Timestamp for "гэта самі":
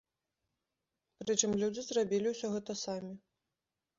2.57-3.13